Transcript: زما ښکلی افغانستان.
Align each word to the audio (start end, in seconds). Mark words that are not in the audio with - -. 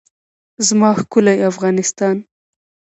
زما 0.67 0.89
ښکلی 0.99 1.35
افغانستان. 1.51 2.15